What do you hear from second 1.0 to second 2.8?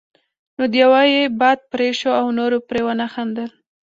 یې باد پرې شو او نورو